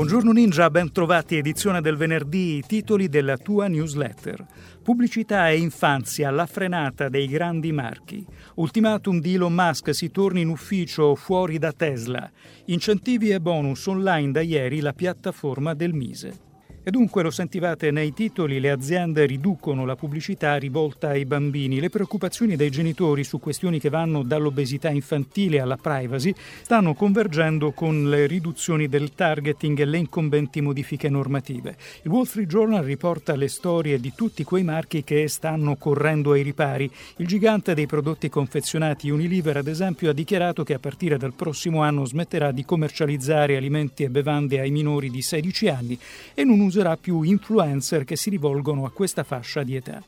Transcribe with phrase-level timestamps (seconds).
[0.00, 4.46] Buongiorno Ninja, ben trovati edizione del venerdì, i titoli della tua newsletter.
[4.82, 8.24] Pubblicità e infanzia, la frenata dei grandi marchi.
[8.54, 12.30] Ultimatum di Elon Musk, si torna in ufficio fuori da Tesla.
[12.64, 16.48] Incentivi e bonus online da ieri la piattaforma del Mise.
[16.82, 21.78] E dunque lo sentivate nei titoli, le aziende riducono la pubblicità rivolta ai bambini.
[21.78, 26.32] Le preoccupazioni dei genitori su questioni che vanno dall'obesità infantile alla privacy
[26.62, 31.76] stanno convergendo con le riduzioni del targeting e le incombenti modifiche normative.
[32.04, 36.42] Il Wall Street Journal riporta le storie di tutti quei marchi che stanno correndo ai
[36.42, 36.90] ripari.
[37.16, 41.82] Il gigante dei prodotti confezionati Unilever, ad esempio, ha dichiarato che a partire dal prossimo
[41.82, 45.98] anno smetterà di commercializzare alimenti e bevande ai minori di 16 anni
[46.32, 50.00] e non userà più influencer che si rivolgono a questa fascia di età.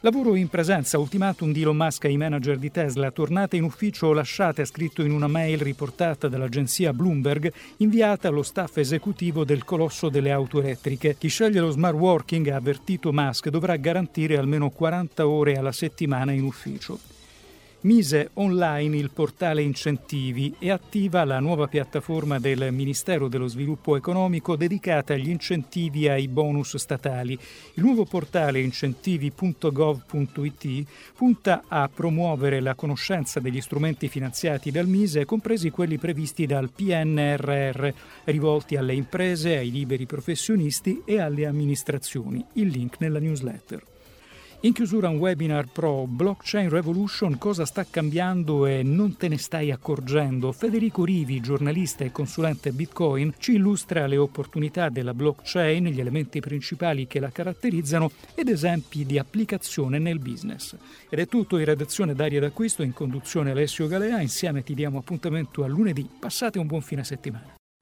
[0.00, 4.12] Lavoro in presenza, ultimatum di Elon Musk ai manager di Tesla, tornate in ufficio o
[4.12, 10.32] lasciate, scritto in una mail riportata dall'agenzia Bloomberg, inviata allo staff esecutivo del colosso delle
[10.32, 11.16] auto elettriche.
[11.16, 16.32] Chi sceglie lo smart working, ha avvertito Musk, dovrà garantire almeno 40 ore alla settimana
[16.32, 17.15] in ufficio
[17.86, 24.56] mise online il portale Incentivi e attiva la nuova piattaforma del Ministero dello Sviluppo Economico
[24.56, 27.38] dedicata agli incentivi ai bonus statali.
[27.74, 30.84] Il nuovo portale incentivi.gov.it
[31.14, 37.88] punta a promuovere la conoscenza degli strumenti finanziati dal Mise, compresi quelli previsti dal PNRR,
[38.24, 42.44] rivolti alle imprese, ai liberi professionisti e alle amministrazioni.
[42.54, 43.94] Il link nella newsletter.
[44.66, 49.70] In chiusura un webinar pro Blockchain Revolution, cosa sta cambiando e non te ne stai
[49.70, 50.50] accorgendo?
[50.50, 57.06] Federico Rivi, giornalista e consulente Bitcoin, ci illustra le opportunità della blockchain, gli elementi principali
[57.06, 60.74] che la caratterizzano ed esempi di applicazione nel business.
[61.08, 65.62] Ed è tutto in redazione d'Aria d'Acquisto, in conduzione Alessio Galea, insieme ti diamo appuntamento
[65.62, 66.10] a lunedì.
[66.18, 67.54] Passate un buon fine settimana.